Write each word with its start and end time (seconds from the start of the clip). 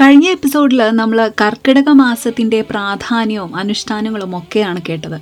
കഴിഞ്ഞ 0.00 0.30
എപ്പിസോഡിൽ 0.30 0.90
നമ്മൾ 0.90 1.30
കർക്കിടക 1.40 1.88
മാസത്തിന്റെ 1.88 2.60
പ്രാധാന്യവും 2.60 3.56
അനുഷ്ഠാനങ്ങളും 3.56 4.38
ഒക്കെയാണ് 4.38 4.80
കേട്ടത്. 4.88 5.20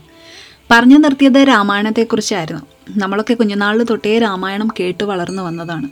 പറഞ്ഞു 0.70 0.98
നിർത്തിയത് 0.98 1.48
രാമായണത്തെക്കുറിച്ചായിരുന്നു. 1.48 2.60
നമ്മളൊക്കെ 2.90 3.34
കുഞ്ഞുനാളിൽ 3.34 3.82
തൊട്ടേ 3.82 4.18
രാമായണം 4.18 4.68
കേട്ട് 4.80 5.04
വളർന്നു 5.04 5.42
വന്നതാണ്. 5.42 5.88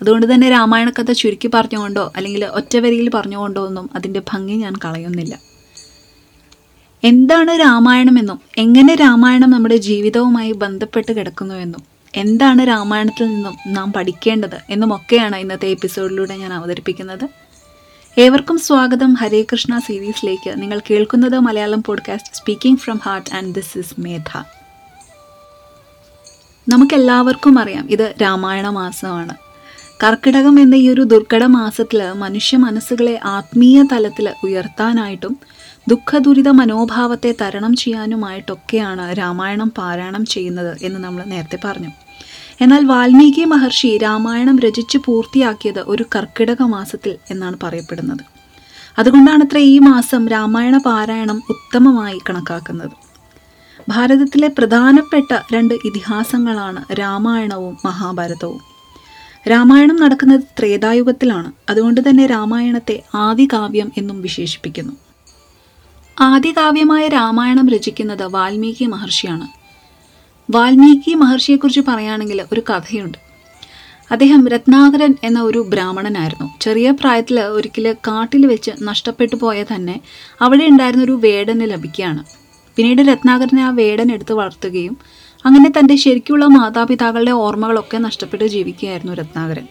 അതുകൊണ്ട് 0.00 0.34
തന്നെ 0.34 0.50
രാമായണ 0.50 0.90
കഥ 0.90 1.12
ചുരുക്കി 1.12 1.50
പറഞ്ഞുകൊണ്ടോ 1.54 2.12
അല്ലെങ്കിൽ 2.16 2.44
ഒറ്റവരിയിൽ 2.44 3.10
പറഞ്ഞുകൊണ്ടോ 3.10 3.66
ഒന്നും 3.66 3.90
അതിന്റെ 3.94 4.22
ഭംഗി 4.32 4.52
ഞാൻ 4.52 4.72
കളയുന്നില്ല. 4.84 5.38
എന്താണ് 7.04 7.60
രാമായണമെന്നും 7.60 8.40
എങ്ങനെ 8.58 8.94
രാമായണം 8.94 9.50
നമ്മുടെ 9.50 9.76
ജീവിതവുമായി 9.76 10.52
ബന്ധപ്പെട്ട് 10.52 11.12
കിടക്കുന്നുവെന്നും 11.12 11.82
എന്താണ് 12.14 12.68
രാമായണത്തിൽ 12.68 13.26
നിന്നും 13.26 13.56
നാം 13.66 13.92
പഠിക്കേണ്ടത് 13.92 14.58
എന്നുമൊക്കെയാണ് 14.70 15.36
ഇന്നത്തെ 15.36 15.68
എപ്പിസോഡിലൂടെ 15.68 16.36
ഞാൻ 16.36 16.52
അവതരിപ്പിക്കുന്നത്. 16.52 17.41
ഏവർക്കും 18.18 18.58
സ്വാഗതം. 18.58 19.14
ഹരേ 19.14 19.42
കൃഷ്ണ 19.42 19.78
സീരീസിലേക്ക്. 19.78 20.62
നിങ്ങൾ 20.62 20.80
കേൾക്കുന്നത് 20.90 21.38
Malayalam 21.38 21.82
podcast 21.82 22.34
speaking 22.34 22.78
from 22.78 23.00
heart 23.04 23.34
and 23.34 23.54
this 23.54 23.78
is 23.78 23.94
Medha. 23.98 24.42
നമുക്കെല്ലാവർക്കും 26.68 27.58
അറിയാം 27.58 27.90
ഇത് 27.90 28.14
രാമായണ 28.22 28.68
മാസമാണ്. 28.68 29.34
കർക്കിടകം 30.02 30.60
എന്ന 30.60 30.74
ഈ 30.74 30.88
ഒരു 30.88 31.00
ദുർഘട 31.00 31.44
മാസത്തിൽ 31.44 32.12
മനുഷ്യ 32.12 32.56
മനസ്സുകളെ 32.56 33.20
ആത്മീയ 33.24 33.82
തലത്തിൽ 33.82 34.34
ഉയർത്താനായിട്ടും 34.44 35.38
ദുഃഖദുരിത 35.88 36.48
മനോഭാവത്തെ 36.48 37.34
തരണം 37.40 37.76
ചെയ്യാനുമായിട്ടൊക്കെയാണ് 37.76 39.18
രാമായണം 39.18 39.72
പാരായണം 39.78 40.26
ചെയ്യുന്നത് 40.26 40.78
എന്ന് 40.82 40.98
നമ്മൾ 40.98 41.24
നേരത്തെ 41.24 41.58
പറഞ്ഞു. 41.64 41.88
എന്നാൽ 42.62 42.84
വാൽമീകി 42.84 43.44
മഹർഷി 43.44 43.98
രാമായണം 43.98 44.58
രചിച്ച് 44.58 44.98
പൂർത്തിയാക്കിയത് 44.98 45.78
ഒരു 45.78 46.04
കർക്കിടക 46.16 46.62
മാസത്തിൽ 46.62 47.16
എന്നാണ് 47.30 47.56
പറയപ്പെടുന്നത്. 47.62 48.20
അതുകൊണ്ടാണത്ര 48.98 49.58
ഈ 49.58 49.78
മാസം 49.78 50.28
രാമായണ 50.28 50.78
പാരായണം 50.78 51.42
ഉത്തമമായി 51.50 52.18
കണക്കാക്കുന്നത്. 52.30 52.90
ഭാരതത്തിലെ 53.88 54.48
പ്രധാനപ്പെട്ട 54.48 55.38
രണ്ട് 55.54 55.74
ഇതിഹാസങ്ങളാണ് 55.74 56.84
രാമായണവും 56.94 57.78
മഹാഭാരതവും. 57.84 58.60
രാമായണം 59.50 59.96
നടക്കുന്നത് 59.96 60.40
ത്രേതായുഗത്തിലാണ്. 60.40 61.52
അതുകൊണ്ട് 61.70 62.00
തന്നെ 62.08 62.26
രാമായണത്തെ 62.26 63.02
ആദികാവ്യം 63.14 63.92
എന്നും 63.96 64.22
വിശേഷിപ്പിക്കുന്നു. 64.22 64.92
ആദികാവ്യമായ 66.20 67.08
രാമായണം 67.08 67.68
രചിക്കുന്നത് 67.68 68.22
വാൽമീകി 68.22 68.84
മഹർഷിയാണ്. 68.84 69.61
വാൽമീകി 70.54 71.14
മഹർഷിയെക്കുറിച്ച് 71.14 71.80
പറയുകയാണെങ്കിൽ 71.88 72.44
ഒരു 72.52 72.62
കഥയുണ്ട്. 72.70 73.18
അദ്ദേഹം 74.10 74.48
രത്നാകരൻ 74.48 75.14
എന്ന 75.24 75.42
ഒരു 75.42 75.58
ബ്രാഹ്മണനായിരുന്നു. 75.58 76.54
ചെറിയ 76.60 76.90
പ്രായത്തിൽ 76.90 77.40
ഒരിക്കൽ 77.40 77.92
കാട്ടിൽ 77.92 78.46
വെച്ച് 78.46 78.70
നഷ്ടപ്പെട്ടു 78.82 79.36
പോയ 79.36 79.64
തന്നെ 79.74 80.00
അവിടെ 80.40 80.64
ഉണ്ടായിരുന്ന 80.64 81.04
ഒരു 81.04 81.12
വേടന് 81.12 81.60
ലഭിക്കുകയാണ്. 81.60 82.24
പിന്നീട് 82.76 83.08
രത്നാകരനെ 83.08 83.62
ആ 83.62 83.70
വേടൻ 83.70 84.12
എടുത്ത് 84.12 84.32
വളർത്തുകയും 84.32 84.96
അങ്ങനെ 85.44 85.72
തന്റെ 85.78 85.96
ശരിക്കുള്ള 85.96 86.44
മാതാപിതാക്കളുടെ 86.46 87.30
ഓർമ്മകളൊക്കെ 87.30 87.98
നഷ്ടപ്പെട്ട് 87.98 88.44
ജീവിക്കുകയായിരുന്നു 88.44 89.12
രത്നാകരൻ. 89.12 89.66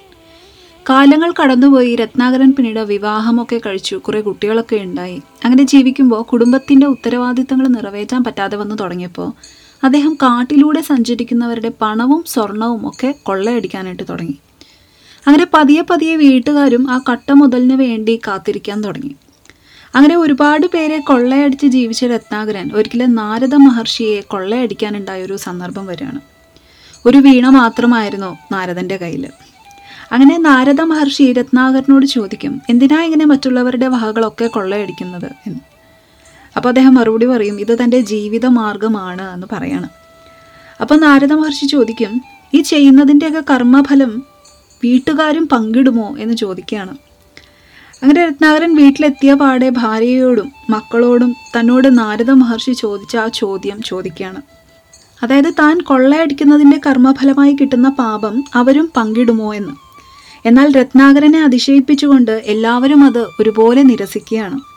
കാലങ്ങൾ 0.90 1.34
കടന്നുപോയി 1.44 1.96
രത്നാകരൻ 1.96 2.52
പിന്നീട് 2.52 2.80
വിവാഹമൊക്കെ 2.80 3.62
കഴിച്ചു. 3.66 3.96
കുറേ 3.96 4.22
കുട്ടികളൊക്കെ 4.22 4.76
ഉണ്ടായി. 4.76 5.22
അങ്ങനെ 5.46 5.64
ജീവിക്കുമ്പോൾ 5.64 6.22
കുടുംബത്തിന്റെ 6.22 6.86
ഉത്തരവാദിത്തങ്ങൾ 6.86 7.68
നിറവേറ്റാൻ 7.68 8.24
പറ്റാതെ 8.24 8.58
വന്നു 8.58 8.76
തുടങ്ങിയപ്പോൾ 8.76 9.61
അദ്ദേഹം 9.84 10.14
കാട്ടിലൂടെ 10.14 10.82
സഞ്ചരിക്കുന്നവരുടെ 10.82 11.72
പണവും 11.82 12.24
സ്വർണവും 12.28 12.88
ഒക്കെ 12.88 13.16
കൊള്ളയടിക്കാനായിട്ട് 13.24 14.04
തുടങ്ങി. 14.10 14.38
അങ്ങനെ 15.28 15.48
പതിയെ 15.54 15.82
പതിയെ 15.82 16.16
വീട്ടുകാരും 16.16 16.92
ആ 16.92 17.00
കട്ട 17.12 17.32
മുതലിന് 17.32 17.74
വേണ്ടി 17.74 18.22
കാത്തിരിക്കാൻ 18.28 18.82
തുടങ്ങി. 18.82 19.16
അങ്ങനെ 19.96 20.16
ഒരുപാട് 20.16 20.68
പേരെ 20.68 21.00
കൊള്ളയടിച്ച് 21.00 21.68
ജീവിച്ച 21.68 22.06
രത്നാകരൻ 22.06 22.72
ഒരിക്കലും 22.74 23.16
നാരദ 23.16 23.56
മഹർഷിയെ 23.56 24.22
കൊള്ളയടിക്കാനുണ്ടായ 24.22 25.24
ഒരു 25.24 25.38
സന്ദർഭം 25.38 25.86
വരികയാണ്. 25.88 26.22
ഒരു 27.06 27.18
വീണ 27.18 27.50
മാത്രമായിരുന്നു 27.50 28.38
നാരദന്റെ 28.52 28.98
കയ്യിൽ 28.98 29.30
അങ്ങനെ 30.12 30.38
നാരദ 30.38 30.82
മഹർഷി 30.82 31.34
രത്നാകരനോട് 31.34 32.06
ചോദിക്കും 32.06 32.62
എന്തിനാ 32.70 33.04
ഇങ്ങനെ 33.04 33.26
മറ്റുള്ളവരുടെ 33.26 33.88
വകകളൊക്കെ 33.88 34.48
കൊള്ളയടിക്കുന്നത് 34.48 35.32
എന്ന്. 35.48 35.71
അപ്പോൾ 36.56 36.70
അദ്ദേഹം 36.70 36.94
മറുപടി 36.94 37.26
പറയും 37.26 37.60
ഇത് 37.60 37.84
തന്റെ 37.84 38.00
ജീവിത 38.00 38.46
മാർഗമാണ് 38.46 39.34
എന്ന് 39.34 39.48
പറയാണ്. 39.52 39.90
അപ്പോൾ 40.82 41.00
നാരദ 41.00 41.34
മഹർഷി 41.34 41.66
ചോദിക്കും 41.66 42.22
ഈ 42.54 42.62
ചെയ്യുന്നതിന്റെയൊക്കെ 42.62 43.44
കർമ്മഫലം 43.50 44.24
വീട്ടുകാരും 44.84 45.48
പങ്കിടുമോ? 45.48 46.18
എന്ന് 46.18 46.34
ചോദിക്കുകയാണ്. 46.34 46.98
അങ്ങനെ 48.04 48.28
രത്നാകരൻ 48.28 48.76
വീട്ടിലെത്തിയ 48.76 49.34
പാടെ 49.34 49.70
ഭാര്യയോടും 49.70 50.52
മക്കളോടും 50.70 51.36
തന്നോട് 51.60 51.98
നാരദ 52.00 52.32
മഹർഷി 52.32 52.72
ചോദിച്ച 52.72 53.18
ആ 53.18 53.28
ചോദ്യം 53.28 53.82
ചോദിക്കുകയാണ്. 53.82 54.42
അതായത് 55.24 55.54
താൻ 55.60 55.82
കൊള്ളയടിക്കുന്നതിന്റെ 55.82 56.80
കർമ്മഫലമായി 56.88 57.58
കിട്ടുന്ന 57.62 57.90
പാപം 57.90 58.44
അവരും 58.56 58.92
പങ്കിടുമോ? 58.98 59.54
എന്ന്. 59.54 59.74
എന്നാൽ 60.46 60.72
രത്നാകരനെ 60.72 61.44
അതിശയിപ്പിച്ചുകൊണ്ട് 61.44 62.32
എല്ലാവരും 62.32 63.04
അത് 63.04 63.26
ഒരുപോലെ 63.40 63.84
നിരസിക്കുകയാണ്. 63.84 64.71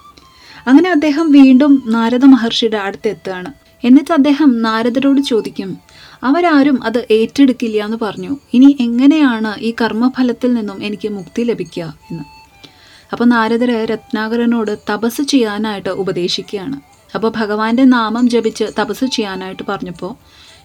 അങ്ങനെ 0.66 0.90
അദ്ദേഹം 0.90 1.32
വീണ്ടും 1.32 1.82
നാരദ 1.86 2.24
മഹർഷിയുടെ 2.24 2.76
അടുത്ത് 2.76 3.08
എത്തുകയാണ്. 3.08 3.52
എന്നിട്ട് 3.86 4.12
അദ്ദേഹം 4.12 4.62
നാരദരോട് 4.62 5.20
ചോദിക്കും 5.20 5.78
അവരാരും 6.22 6.84
അത് 6.84 7.06
ഏറ്റെടുക്കില്ല 7.10 7.84
എന്ന് 7.84 7.96
പറഞ്ഞു. 8.02 8.36
ഇനി 8.54 8.76
എങ്ങനെയാണ് 8.80 9.60
ഈ 9.60 9.74
കർമ്മഫലത്തിൽ 9.80 10.54
നിന്നും 10.54 10.84
എനിക്ക് 10.84 11.08
മുക്തി 11.08 11.42
ലഭിക്കുക? 11.42 11.98
എന്ന്. 12.10 12.24
അപ്പോൾ 13.12 13.24
നാരദര് 13.24 13.86
രത്നാകരനോട് 13.90 14.78
തപസ് 14.92 15.22
ചെയ്യാനായിട്ട് 15.22 15.88
ഉപദേശിക്കുകയാണ്. 15.88 16.80
അപ്പോൾ 17.14 17.32
ഭഗവാന്റെ 17.36 17.84
നാമം 17.84 18.28
ജപിച്ച് 18.28 18.64
തപസ് 18.80 19.04
ചെയ്യാനായിട്ട് 19.04 19.62
പറഞ്ഞപ്പോൾ 19.68 20.14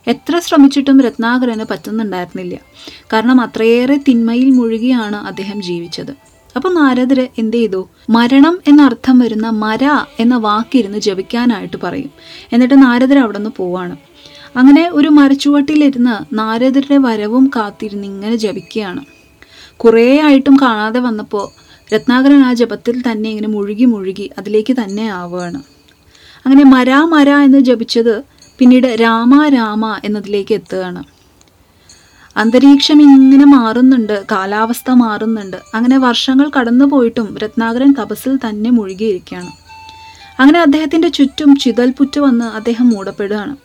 എത്ര 0.07 0.39
ശ്രമിച്ചിട്ടും 0.39 1.01
രത്നാകരന് 1.01 1.65
പറ്റുന്നുണ്ടായിരുന്നില്ല. 1.71 2.57
കാരണം 3.13 3.41
അത്രയേറെ 3.41 3.97
തിന്മയിൽ 4.07 4.49
മുഴുകിയാണ് 4.49 5.15
അദ്ദേഹം 5.15 5.61
ജീവിച്ചത്. 5.61 6.29
അപ്പോൾ 6.55 6.73
നാരദര് 6.73 7.27
എന്ത് 7.37 7.57
ചെയ്തു 7.57 7.89
മരണം 8.09 8.59
എന്ന 8.67 8.81
അർത്ഥം 8.81 9.19
വരുന്ന 9.19 9.49
മര 9.49 9.83
എന്ന 10.19 10.35
വാക്കിരുന്ന് 10.37 10.97
ജപിക്കാനായിട്ട് 10.97 11.77
പറയും. 11.83 12.09
എന്നിട്ട് 12.53 12.83
നാരദർ 12.83 13.17
അവിടെ 13.17 13.37
നിന്ന് 13.37 13.49
പോവാണ്. 13.57 13.97
അങ്ങനെ 14.55 14.89
ഒരു 14.89 15.07
മരച്ചുവട്ടിലിരുന്ന് 15.07 16.37
നാരദരുടെ 16.37 16.97
വരവും 16.97 17.51
കാത്തിരുന്ന് 17.55 18.07
ഇങ്ങനെ 18.07 18.35
ജപിക്കുകയാണ്. 18.35 19.01
കുറേ 19.77 20.19
ആയിട്ടും 20.19 20.55
കാണാതെ 20.61 20.99
വന്നപ്പോൾ 20.99 21.45
രത്നാകരൻ 21.93 22.41
ആ 22.43 22.53
ജപത്തിൽ 22.53 23.03
തന്നെ 23.11 23.29
ഇങ്ങനെ 23.29 23.47
മുഴുകി 23.47 23.85
മുഴുകി 23.85 24.29
അതിലേക്ക് 24.37 24.73
തന്നെ 24.73 25.09
ആവുകയാണ്. 25.09 25.61
അങ്ങനെ 26.45 26.63
മരാ 26.63 27.05
മര 27.05 27.29
എന്ന് 27.29 27.59
ജപിച്ചത് 27.59 28.23
പിന്നീട് 28.59 28.87
രാമ 28.87 29.47
രാമ 29.47 29.95
എന്നതിലേക്ക് 30.05 30.53
എത്തുകയാണ്. 30.53 31.03
അന്തരീക്ഷം 32.37 33.01
ഇങ്ങനെ 33.01 33.45
മാറുന്നുണ്ട് 33.45 34.23
കാലാവസ്ഥ 34.31 34.91
മാറുന്നുണ്ട്. 34.91 35.57
അങ്ങനെ 35.75 35.97
വർഷങ്ങൾ 35.97 36.51
കടന്നു 36.59 36.85
പോയിട്ടും 36.85 37.37
രത്നാകരൻ 37.43 37.95
തപസ്സിൽ 38.01 38.35
തന്നെ 38.35 38.69
മുഴുകിയിരിക്കുകയാണ്. 38.69 39.51
അങ്ങനെ 40.39 40.59
അദ്ദേഹത്തിന്റെ 40.59 41.09
ചുറ്റും 41.09 41.55
ചിതൽപുറ്റ് 41.55 42.19
വന്ന് 42.19 42.45
അദ്ദേഹം 42.45 42.89
മൂടപ്പെടുകയാണ്. 42.89 43.55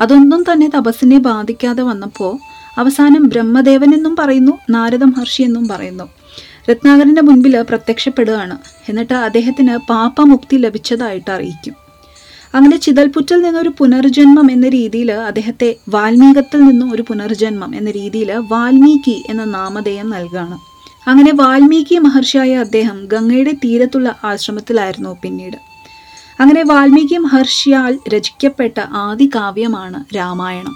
അതൊന്നും 0.00 0.42
തന്നെ 0.42 0.70
തപസ്സിനെ 0.76 1.18
ബാധിക്കാതെ 1.18 1.82
വന്നപ്പോൾ 1.82 2.38
അവസാനം 2.78 3.28
ബ്രഹ്മദേവൻ 3.28 3.94
എന്നും 3.94 4.16
പറയുന്നു 4.16 4.58
നാരദ 4.70 5.04
മഹർഷി 5.04 5.42
എന്നും 5.42 5.68
പറയുന്നു. 5.68 6.04
രത്നാകരന്റെ 6.70 7.22
മുൻപിൽ 7.22 7.62
പ്രത്യക്ഷപ്പെടുകയാണ്. 7.62 8.58
എന്നിട്ട് 8.88 9.14
അദ്ദേഹത്തിന് 9.14 9.76
പാപമുക്തി 9.90 10.56
ലഭിച്ചതായിട്ട് 10.56 11.30
അറിയിക്കും. 11.30 11.83
അങ്ങനെ 12.54 12.76
ചിതൽപുറ്റിൽ 12.76 13.42
നിന്നൊരു 13.42 13.72
പുനർജന്മം 13.78 14.50
എന്ന 14.50 14.68
രീതിയിൽ 14.68 15.12
അദ്ദേഹത്തെ 15.12 15.76
വാൽമീകത്തിൽ 15.88 16.60
നിന്നും 16.60 16.92
ഒരു 16.92 17.02
പുനർജന്മം 17.02 17.76
എന്ന 17.76 17.90
രീതിയിൽ 17.90 18.32
വാൽമീകി 18.32 19.22
എന്ന 19.28 19.44
നാമധേയം 19.44 20.10
നൽകുകയാണ് 20.10 20.58
അങ്ങനെ 21.10 21.32
വാൽമീകി 21.34 21.98
മഹർഷിയായ 21.98 22.56
അദ്ദേഹം 22.56 23.06
ഗംഗയുടെ 23.06 23.52
തീരത്തുള്ള 23.52 24.16
ആശ്രമത്തിലായിരുന്നു 24.24 25.16
പിന്നീട്. 25.22 25.56
അങ്ങനെ 26.40 26.62
വാൽമീകി 26.64 27.16
മഹർഷിയാൽ 27.16 27.98
രചിക്കപ്പെട്ട 28.08 28.80
ആദി 28.80 29.30
കാവ്യമാണ് 29.34 30.16
രാമായണം. 30.16 30.74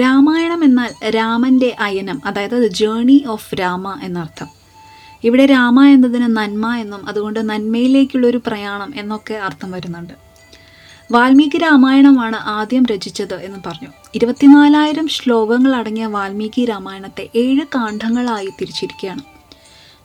രാമായണം 0.00 0.64
എന്നാൽ 0.64 1.10
രാമന്റെ 1.10 1.76
അയനം 1.80 2.22
അതായത് 2.26 2.66
ജേണി 2.66 3.24
ഓഫ് 3.28 3.54
രാമ 3.60 3.98
എന്നർത്ഥം. 4.02 4.65
ഇവിടെ 5.24 5.46
രാമ 5.46 5.86
എന്നതിന് 5.86 6.36
നന്മ 6.36 6.74
എന്നും 6.76 7.08
അതുകൊണ്ട് 7.08 7.50
നന്മയിലേക്കുള്ള 7.50 8.26
ഒരു 8.26 8.40
പ്രയാണം 8.46 8.92
എന്നൊക്കെ 8.96 9.34
അർത്ഥം 9.34 9.70
വരുന്നുണ്ട്. 9.70 10.14
വാൽമീകി 11.12 11.58
രാമായണമാണ് 11.58 12.36
ആദ്യം 12.36 12.86
രചിച്ചത് 12.86 13.34
എന്ന് 13.34 13.58
പറഞ്ഞു. 13.66 13.88
ഇരുപത്തിനാലായിരം 14.14 15.08
ശ്ലോകങ്ങൾ 15.08 15.76
അടങ്ങിയ 15.76 16.06
വാൽമീകി 16.06 16.64
രാമായണത്തെ 16.64 17.28
ഏഴ് 17.34 17.60
കാണ്ഡങ്ങളായി 17.74 18.46
തിരിച്ചിരിക്കുകയാണ്. 18.46 19.20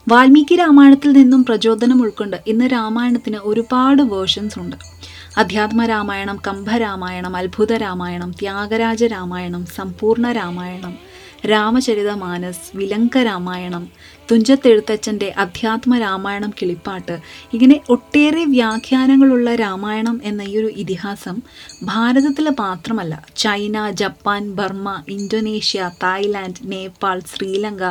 വാൽമീകി 0.10 0.56
രാമായണത്തിൽ 0.56 1.12
നിന്നും 1.12 1.46
പ്രചോദനം 1.46 2.02
ഉൾക്കൊണ്ട് 2.02 2.38
ഇന്ന് 2.48 2.66
രാമായണത്തിന് 2.66 3.38
ഒരുപാട് 3.44 4.02
വേർഷൻസ് 4.02 4.60
ഉണ്ട്. 4.60 4.76
അധ്യാത്മ 5.38 5.86
രാമായണം 5.86 6.40
കംഭരാമായണം 6.48 7.36
അത്ഭുത 7.36 7.74
രാമായണം 7.74 8.32
ത്യാഗരാജ 8.32 9.04
രാമായണം 9.04 9.66
സമ്പൂർണ 9.66 10.32
രാമായണം 10.32 11.11
രാമചരിത 11.46 12.10
മാനസ് 12.10 12.78
വിലങ്ക 12.78 13.18
രാമായണം 13.18 13.90
തുഞ്ചത്തെഴുത്തച്ഛന്റെ 14.32 15.34
അധ്യാത്മ 15.38 15.98
രാമായണം 15.98 16.54
കിളിപ്പാട്ട് 16.62 17.20
ഇങ്ങനെ 17.54 17.82
ഒട്ടേറെ 17.90 18.46
വ്യാഖ്യാനങ്ങളുള്ള 18.46 19.56
രാമായണം 19.56 20.22
എന്ന 20.24 20.42
ഈ 20.42 20.58
ഒരു 20.58 20.68
ഇതിഹാസം 20.68 21.42
ഭാരതത്തിൽ 21.84 22.50
മാത്രമല്ല 22.50 23.26
China 23.38 23.92
Japan 23.92 24.52
Burma 24.52 25.04
Indonesia 25.10 25.92
Thailand 26.04 26.72
Nepal 26.72 27.20
Sri Lanka 27.20 27.84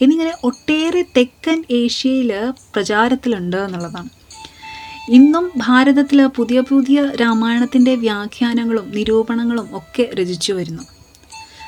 എന്നിങ്ങനെ 0.00 0.32
ഒട്ടേറെ 0.44 1.04
തെക്കൻ 1.16 1.64
ഏഷ്യയിൽ 1.70 2.52
പ്രചാരത്തിലുണ്ട് 2.74 3.56
എന്നുള്ളതാണ്. 3.56 4.08
ഇന്നും 5.10 5.50
ഭാരതത്തിൽ 5.56 6.26
പുതിയ 6.26 6.60
പുതിയ 6.60 7.10
രാമായണത്തിന്റെ 7.20 7.94
വ്യാഖ്യാനങ്ങളും 7.94 8.90
നിരൂപണങ്ങളും 8.94 9.76
ഒക്കെ 9.76 10.10
രചിച്ചു 10.14 10.52
വരുന്നു. 10.52 10.82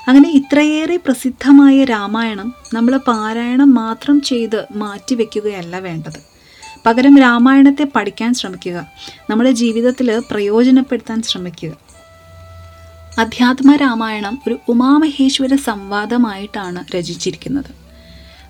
അങ്ങനെ 0.09 0.31
ഇത്രയേറെ 0.31 0.97
പ്രസിദ്ധമായ 0.97 1.85
രാമായണം 1.85 2.55
നമ്മൾ 2.75 2.97
പാരായണം 2.97 3.75
മാത്രം 3.75 4.21
ചെയ്ത് 4.21 4.67
മാറ്റിവെക്കുകയല്ല 4.75 5.79
വേണ്ടത്. 5.79 6.35
പകരം 6.87 7.19
രാമായണത്തെ 7.19 7.87
പഠിക്കാൻ 7.97 8.35
ശ്രമിക്കുക. 8.35 8.87
നമ്മുടെ 9.31 9.51
ജീവിതത്തിൽ 9.51 10.23
പ്രയോജനപ്പെടുത്താൻ 10.31 11.23
ശ്രമിക്കുക. 11.23 11.73
അധ്യാത്മ 13.19 13.77
രാമായണം 13.77 14.39
ഒരു 14.49 14.59
ഉമാമഹേശ്വര 14.69 15.57
സംവാദമായിട്ടാണ് 15.57 16.97
രചിച്ചിരിക്കുന്നത്. 16.97 17.71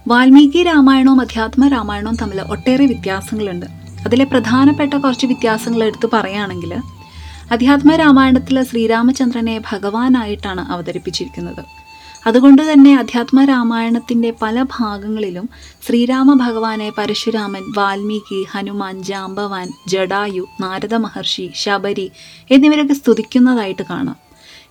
വാൽമീകി 0.08 0.62
രാമായണവും 0.62 1.20
അധ്യാത്മ 1.20 1.68
രാമായണവും 1.68 2.16
തമ്മിൽ 2.16 2.40
ഒട്ടേറെ 2.40 2.86
വ്യത്യാസങ്ങളുണ്ട്. 2.86 3.66
അതിലെ 4.06 4.24
പ്രധാനപ്പെട്ട 4.24 4.94
കുറച്ച് 4.94 5.26
വ്യത്യാസങ്ങൾ 5.26 5.84
എടുത്തു 5.84 6.08
പറയുകയാണെങ്കിൽ 6.12 6.74
അധ്യാത്മ 7.52 7.96
രാമായണത്തിൽ 7.96 8.62
ശ്രീരാമചന്ദ്രനെ 8.62 9.62
ഭഗവാനായിട്ടാണ് 9.72 10.72
അവതരിപ്പിച്ചിരിക്കുന്നത്. 10.72 11.64
അതുകൊണ്ട് 12.26 12.72
തന്നെ 12.72 12.98
അധ്യാത്മ 12.98 13.44
രാമായണത്തിന്റെ 13.44 14.32
പല 14.42 14.62
ഭാഗങ്ങളിലും 14.62 15.48
ശ്രീരാമ 15.86 16.34
ഭഗവാനെ 16.34 16.92
പരശുരാമൻ 16.98 17.62
വാൽമീകി 17.76 18.46
ഹനുമാൻ 18.50 19.02
ജാമ്പവാൻ 19.02 19.68
ജഡായു 19.88 20.46
നാരദ 20.60 20.94
മഹർഷി 20.94 21.50
ശബരി 21.56 22.10
എന്നിവരൊക്കെ 22.50 22.94
സ്തുതിക്കുന്നതായിട്ട് 22.94 23.82
കാണാം. 23.90 24.16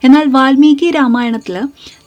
എന്നാൽ 0.04 0.26
വാൽമീകി 0.28 0.92
രാമായണത്തിൽ 0.92 1.62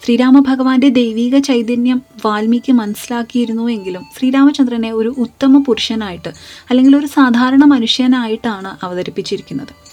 ശ്രീരാമ 0.05 0.41
ഭഗവാന്റെ 0.41 0.89
ദൈവിക 0.89 1.39
ചൈതന്യം 1.39 2.03
വാൽമീകി 2.25 2.73
മനസ്സിലാക്കിയിരുന്നുവെങ്കിലും 2.73 4.05
ശ്രീരാമചന്ദ്രനെ 4.19 4.93
ഒരു 4.93 5.15
ഉത്തമ 5.19 5.63
പുരുഷനായിട്ട് 5.67 6.29
അല്ലെങ്കിൽ 6.71 6.97
ഒരു 6.97 7.07
സാധാരണ 7.07 7.65
മനുഷ്യനായിട്ടാണ് 7.65 8.85
അവതരിപ്പിച്ചിരിക്കുന്നത്. 8.85 9.86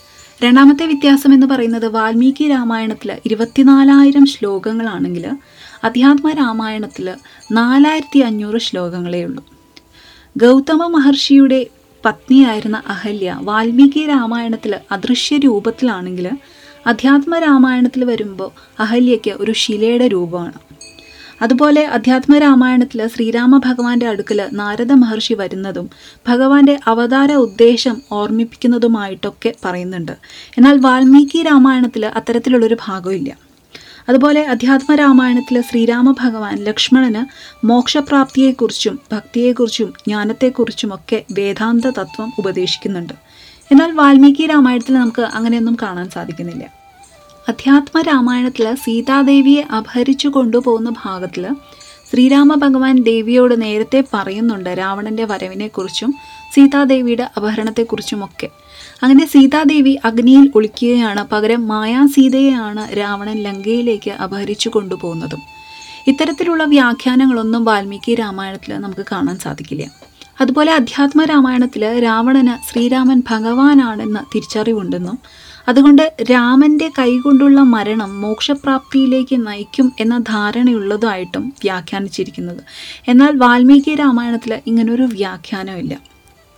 രണ്ടാമത്തെ 0.43 0.85
വ്യത്യാസം 0.85 1.33
എന്ന് 1.33 1.47
പറയുന്നത് 1.47 1.85
വാൽമീകി 1.85 2.47
രാമായണത്തിൽ 2.47 3.09
ഇരുപത്തിനാലായിരം 3.25 4.25
ശ്ലോകങ്ങളാണെങ്കിൽ 4.25 5.25
അധ്യാത്മ 5.83 6.31
രാമായണത്തിൽ 6.31 7.05
നാലായിരത്തി 7.51 8.19
അഞ്ഞൂറ് 8.19 8.57
ശ്ലോകങ്ങളേ 8.57 9.21
ഉള്ളൂ. 9.23 9.43
ഗൗതമ 10.37 10.87
മഹർഷിയുടെ 10.87 11.61
പത്നിയായിരുന്ന 12.05 12.77
അഹല്യ 12.87 13.37
വാൽമീകി 13.41 14.03
രാമായണത്തിൽ 14.07 14.73
അദൃശ്യ 14.91 15.37
രൂപത്തിലാണെങ്കിൽ 15.37 16.27
അധ്യാത്മ 16.87 17.39
രാമായണത്തിൽ 17.39 18.03
വരുമ്പോൾ 18.03 18.49
അഹല്യയ്ക്ക് 18.79 19.33
ഒരു 19.39 19.51
ശിലയുടെ 19.63 20.07
രൂപമാണ്. 20.07 20.57
അതുപോലെ 21.43 21.85
അധ്യാത്മ 21.85 22.37
രാമായണത്തിൽ 22.37 23.07
ശ്രീരാമ 23.07 23.57
ഭഗവാന്റെ 23.57 24.07
അടുക്കൽ 24.07 24.49
നാരദ 24.53 24.91
മഹർഷി 24.91 25.33
വരുന്നതും 25.33 25.89
ഭഗവാന്റെ 26.27 26.79
അവതാര 26.87 27.31
ഉദ്ദേശം 27.33 28.01
ഓർമ്മിപ്പിക്കുന്നതുമായിട്ടൊക്കെ 28.11 29.53
പറയുന്നുണ്ട്. 29.65 30.11
എന്നാൽ 30.57 30.77
വാൽമീകി 30.77 31.41
രാമായണത്തിൽ 31.43 32.05
അത്തരത്തിലുള്ളൊരു 32.05 32.77
ഭാഗമില്ല 32.85 33.31
അതുപോലെ 34.09 34.41
അധ്യാത്മ 34.43 34.95
രാമായണത്തിൽ 34.95 35.61
ശ്രീരാമ 35.61 36.15
ഭഗവാൻ 36.21 36.55
ലക്ഷ്മണന് 36.63 37.21
മോക്ഷപ്രാപ്തിയെക്കുറിച്ചും 37.65 38.99
ഭക്തിയെക്കുറിച്ചും 39.11 39.93
ജ്ഞാനത്തെക്കുറിച്ചുമൊക്കെ 40.07 41.25
വേദാന്ത 41.31 41.85
തത്വം 41.85 42.31
ഉപദേശിക്കുന്നുണ്ട്. 42.39 43.13
എന്നാൽ 43.71 43.91
വാൽമീകി 43.91 44.45
രാമായണത്തിൽ 44.45 44.93
നമുക്ക് 44.93 45.21
അങ്ങനെയൊന്നും 45.21 45.77
കാണാൻ 45.81 46.09
സാധിക്കുന്നില്ല. 46.09 46.82
അധ്യാത്മ 47.49 48.01
രാമായണത്തിൽ 48.01 48.75
സീതാദേവിയെ 48.75 49.61
അപഹരിച്ചു 49.61 50.27
കൊണ്ടുപോകുന്ന 50.27 50.93
ഭാഗത്തിൽ 51.03 51.47
ശ്രീരാമ 52.11 52.53
ഭഗവാൻ 52.53 53.03
ദേവിയോട് 53.03 53.61
നേരത്തെ 53.61 54.03
പറയുന്നുണ്ട് 54.13 54.69
രാവണന്റെ 54.69 55.25
വരവിനെക്കുറിച്ചും 55.25 56.13
സീതാദേവിയുടെ 56.53 57.29
അപഹരണത്തെക്കുറിച്ചുമൊക്കെ. 57.37 58.49
അങ്ങനെ 59.03 59.25
സീതാദേവി 59.25 59.99
അഗ്നിയിൽ 60.05 60.51
ഒളിക്കുകയാണ്. 60.55 61.27
പകരം 61.31 61.67
മായാസീതയെയാണ് 61.67 62.97
രാവണൻ 62.97 63.43
ലങ്കയിലേക്ക് 63.43 64.11
അപഹരിച്ചു 64.11 64.69
കൊണ്ടുപോകുന്നതും. 64.69 65.39
ഇത്തരത്തിലുള്ള 66.07 66.63
വ്യാഖ്യാനങ്ങളൊന്നും 66.63 67.65
വാൽമീകി 67.65 68.15
രാമായണത്തിൽ 68.15 68.73
നമുക്ക് 68.73 69.05
കാണാൻ 69.11 69.37
സാധിക്കില്ല. 69.39 69.91
അതുപോലെ 70.41 70.73
അധ്യാത്മ 70.73 71.23
രാമായണത്തിൽ 71.23 72.03
രാവണന് 72.03 72.71
ശ്രീരാമൻ 72.71 73.23
ഭഗവാനാണെന്ന 73.31 74.19
തിരിച്ചറിവുണ്ടെന്നും 74.35 75.19
അതുകൊണ്ട് 75.68 76.13
രാമന്റെ 76.31 76.92
കൈകൊണ്ടുള്ള 77.00 77.60
മരണം 77.60 78.21
മോക്ഷപ്രാപ്തിയിലേക്ക് 78.21 79.48
നയിക്കും 79.48 79.92
എന്ന 80.00 80.18
ധാരണയുള്ളതായിട്ടും 80.18 81.54
വ്യാഖ്യാനിച്ചിരിക്കുന്നത്. 81.62 82.63
എന്നാൽ 83.07 83.38
വാൽമീകി 83.38 83.95
രാമായണത്തിൽ 83.95 84.62
ഇങ്ങനൊരു 84.68 85.04
വ്യാഖ്യാനമില്ല. 85.04 86.13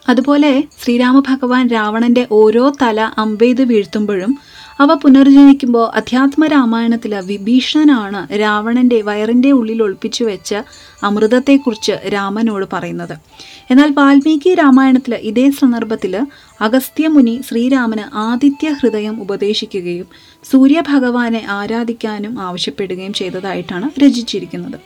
അതുപോലെ 0.10 0.64
ശ്രീരാമ 0.84 1.20
ഭഗവാൻ 1.20 1.68
രാവണന്റെ 1.68 2.28
ഓരോ 2.32 2.74
തല 2.82 3.12
അമ്പെയ്ത് 3.18 3.62
വീഴ്ത്തുമ്പോഴും 3.62 4.38
അവ 4.80 4.94
പുനർജനിക്കുമ്പോൾ 4.94 5.86
അധ്യാത്മ 6.00 6.48
രാമായണത്തിൽ 6.48 7.14
വിഭീഷണനാണ് 7.28 8.22
രാവണന്റെ 8.40 9.02
വയറിന്റെ 9.02 9.52
ഉള്ളിൽ 9.52 9.84
ഒളിപ്പിച്ചു 9.84 10.24
വെച്ച 10.24 10.52
അമൃതത്തെക്കുറിച്ച് 11.04 11.94
രാമനോട് 12.14 12.66
പറയുന്നത്. 12.74 13.14
എന്നാൽ 13.72 13.92
വാൽമീകി 14.00 14.54
രാമായണത്തിൽ 14.54 15.14
ഇതേ 15.30 15.46
സന്ദർഭത്തിൽ 15.60 16.14
അഗസ്ത്യമുനി 16.62 17.36
ശ്രീരാമന് 17.50 18.06
ആദിത്യ 18.26 18.72
ഹൃദയം 18.82 19.16
ഉപദേശിക്കുകയും 19.22 20.10
സൂര്യഭഗവാനെ 20.52 21.42
ആരാധിക്കാനും 21.60 22.40
ആവശ്യപ്പെടുകയും 22.40 23.14
ചെയ്തതായിട്ടാണ് 23.14 23.90
രചിച്ചിരിക്കുന്നത്. 24.04 24.78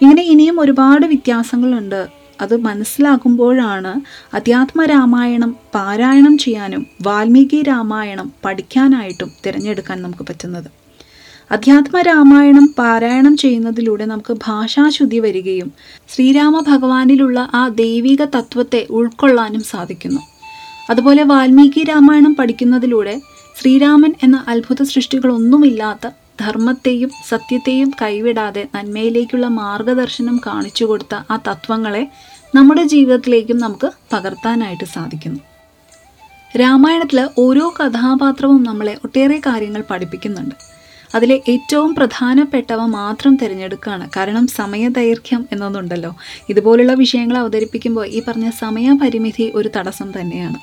ഇങ്ങനെ 0.00 0.22
ഇനിയും 0.22 0.56
ഒരുപാട് 0.60 1.06
വ്യത്യാസങ്ങളുണ്ട് 1.06 2.00
അത് 2.40 2.56
മനസ്സിലാകുമ്പോഴാണ് 2.60 4.00
അധ്യാത്മ 4.36 4.84
രാമായണം 4.84 5.56
പാരായണം 5.74 6.38
ചെയ്യാനും 6.38 6.86
വാൽമീകി 7.02 7.62
രാമായണം 7.62 8.32
പഠിക്കാനായിട്ടും 8.44 9.30
തിരഞ്ഞെടുക്കാൻ 9.46 10.02
നമുക്ക് 10.02 10.26
പറ്റുന്നത്. 10.28 10.70
അധ്യാത്മ 11.50 12.00
രാമായണം 12.00 12.74
പാരായണം 12.78 13.36
ചെയ്യുന്നതിലൂടെ 13.36 14.04
നമുക്ക് 14.04 14.32
ഭാഷാശുദ്ധി 14.32 15.18
വരികയും 15.18 15.72
ശ്രീരാമ 16.14 16.60
ഭഗവാനിലുള്ള 16.60 17.50
ആ 17.54 17.68
ദൈവിക 17.68 18.24
തത്വത്തെ 18.24 18.86
ഉൾക്കൊള്ളാനും 18.90 19.62
സാധിക്കുന്നു. 19.62 20.20
അതുപോലെ 20.90 21.22
വാൽമീകി 21.22 21.84
രാമായണം 21.84 22.34
പഠിക്കുന്നതിലൂടെ 22.34 23.20
ശ്രീരാമൻ 23.60 24.14
എന്ന 24.22 24.44
അത്ഭുത 24.48 24.82
സൃഷ്ടികളൊന്നുമില്ലാത്ത 24.82 26.06
ധർമ്മത്തെയും 26.40 27.10
സത്യത്തെയും 27.28 27.92
കൈവിടാതെ 28.02 28.68
നന്മയിലേക്കുള്ള 28.74 29.46
മാർഗദർശനം 29.46 30.40
കാണിച്ചു 30.46 30.84
കൊടുത്ത 30.84 31.14
ആ 31.30 31.36
തത്വങ്ങളെ 31.48 32.08
നമ്മുടെ 32.54 32.82
ജീവിതത്തിലേക്കും 32.82 33.58
നമുക്ക് 33.58 33.90
പകർത്താനായിട്ട് 34.12 34.84
സാധിക്കുന്നു. 34.84 35.40
രാമായണത്തിൽ 36.58 37.28
ഓരോ 37.38 37.74
കഥാപാത്രവും 37.78 38.62
നമ്മളെ 38.62 38.98
ഒട്ടേറെ 39.04 39.38
കാര്യങ്ങൾ 39.38 39.84
പഠിപ്പിക്കുന്നുണ്ട്. 39.90 40.75
അതിലെ 41.16 41.36
ഏറ്റവും 41.48 41.94
പ്രധാനപ്പെട്ടവ 41.94 42.80
മാത്രം 42.98 43.36
തിരഞ്ഞെടുക്കുകയാണ് 43.36 44.10
കാരണം 44.16 44.46
സമയദൈർഘ്യം 44.46 45.42
എന്നൊന്നുണ്ടല്ലോ. 45.52 46.12
ഇതുപോലുള്ള 46.48 46.92
വിഷയങ്ങൾ 46.92 47.38
അവതരിപ്പിക്കുമ്പോൾ 47.38 48.06
ഈ 48.06 48.22
പറഞ്ഞ 48.28 48.50
സമയപരിമിതി 48.50 49.52
ഒരു 49.54 49.70
തടസ്സം 49.76 50.12
തന്നെയാണ്. 50.20 50.58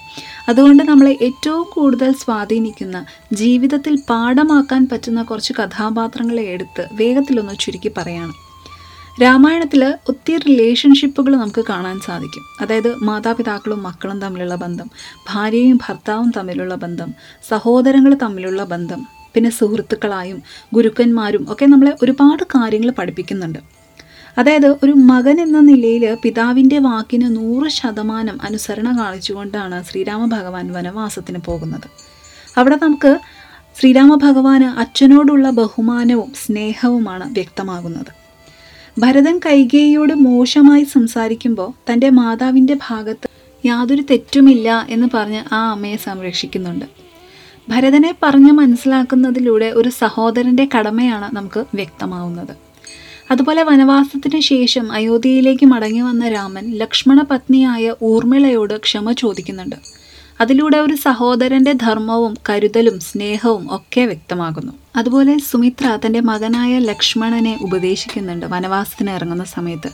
അതുകൊണ്ട് 0.50 0.84
നമ്മളെ 0.84 1.14
ഏറ്റവും 1.22 1.66
കൂടുതൽ 1.74 2.12
സ്വാധീനിക്കുന്ന 2.24 3.06
ജീവിതത്തിൽ 3.34 3.96
പാഠമാക്കാൻ 4.10 4.88
പറ്റുന്ന 4.92 5.24
കുറച്ച് 5.24 5.54
കഥാപാത്രങ്ങളെ 5.60 6.44
എടുത്ത് 6.44 6.86
വേഗത്തിലൊന്ന് 6.94 7.56
ചുരുക്കി 7.60 7.92
പറയാണ്. 7.98 8.34
രാമായണത്തിൽ 9.24 9.82
ഒത്തിരി 10.10 10.44
റിലേഷൻഷിപ്പുകൾ 10.50 11.36
നമുക്ക് 11.36 11.64
കാണാൻ 11.70 12.00
സാധിക്കും. 12.00 12.46
അതായത് 12.62 12.96
മാതാപിതാക്കളും 13.04 13.84
മക്കളും 13.84 14.20
തമ്മിലുള്ള 14.22 14.56
ബന്ധം 14.56 14.90
ഭാര്യയും 15.30 15.80
ഭർത്താവും 15.88 16.32
തമ്മിലുള്ള 16.38 16.76
ബന്ധം 16.76 17.10
സഹോദരങ്ങൾ 17.50 18.14
തമ്മിലുള്ള 18.22 18.64
ബന്ധം 18.64 19.23
പിന്നെ 19.36 19.50
സുഹൃത്തുക്കളായും 19.50 20.42
ഗുരുക്കന്മാരും 20.74 21.46
ഒക്കെ 21.52 21.66
നമ്മളെ 21.66 21.96
ഒരുപാട് 22.04 22.44
കാര്യങ്ങൾ 22.44 22.92
പഠിപ്പിക്കുന്നുണ്ട്. 22.92 23.60
അതായത് 24.38 24.68
ഒരു 24.84 24.92
മകൻ 24.92 25.42
എന്ന 25.42 25.60
നിലയിൽ 25.60 26.18
പിതാവിന്റെ 26.24 26.78
വാക്കിന് 26.80 27.36
നൂറ് 27.36 27.68
ശതമാനം 27.70 28.38
അനുസരണ 28.44 28.98
കാണിച്ചുകൊണ്ടാണ് 29.00 29.84
ശ്രീരാമ 29.84 30.26
ഭഗവാൻ 30.26 30.72
വനവാസത്തിന് 30.72 31.40
പോകുന്നത്. 31.46 31.88
അവിടെ 32.58 32.76
നമുക്ക് 32.76 33.20
ശ്രീരാമ 33.80 34.16
ഭഗവാന് 34.16 34.80
അച്ഛനോടുള്ള 34.80 35.50
ബഹുമാനവും 35.50 36.34
സ്നേഹവുമാണ് 36.34 37.34
വ്യക്തമാകുന്നത്. 37.34 38.12
ഭരതൻ 39.00 39.38
കൈകേയിയോട് 39.46 40.14
മോശമായി 40.14 40.84
സംസാരിക്കുമ്പോൾ 40.84 41.92
തന്റെ 41.92 42.10
മാതാവിന്റെ 42.10 42.74
ഭാഗത്ത് 42.74 43.28
യാതൊരു 43.66 44.04
തെറ്റുമില്ല 44.12 44.88
എന്ന് 44.90 45.08
പറഞ്ഞ് 45.14 45.54
ആ 45.54 45.72
അമ്മയെ 45.72 45.96
സംരക്ഷിക്കുന്നുണ്ട്. 45.96 46.86
ഭരതനെ 47.70 48.16
പറഞ്ഞ് 48.24 48.52
മനസ്സിലാക്കുന്നതിലൂടെ 48.52 49.66
ഒരു 49.66 49.90
സഹോദരന്റെ 49.90 50.70
കടമയാണ് 50.78 51.36
നമുക്ക് 51.36 51.66
വ്യക്തമാവുന്നത്. 51.74 52.56
അതുപോലെ 53.32 53.64
വനവാസത്തിന് 53.64 54.40
ശേഷം 54.40 54.92
അയോധ്യയിലേക്ക് 54.92 55.66
മടങ്ങി 55.66 56.00
വന്ന 56.00 56.28
രാമൻ 56.28 56.72
ലക്ഷ്മണ 56.72 57.22
പത്നിയായ 57.32 57.96
ഊർമിളയോട് 58.04 58.78
ക്ഷമ 58.78 59.12
ചോദിക്കുന്നുണ്ട്. 59.12 59.76
അതിലൂടെ 60.44 60.78
ഒരു 60.78 60.96
സഹോദരന്റെ 60.96 61.72
ധർമ്മവും 61.72 62.34
കരുതലും 62.50 63.00
സ്നേഹവും 63.00 63.76
ഒക്കെ 63.76 64.02
വ്യക്തമാകുന്നു. 64.02 64.74
അതുപോലെ 64.96 65.38
സുമിത്ര 65.38 66.00
തന്റെ 66.06 66.20
മകനായ 66.20 66.80
ലക്ഷ്മണനെ 66.80 67.58
ഉപദേശിക്കുന്നുണ്ട് 67.62 68.46
വനവാസത്തിന് 68.46 69.10
ഇറങ്ങുന്ന 69.10 69.44
സമയത്ത്. 69.44 69.90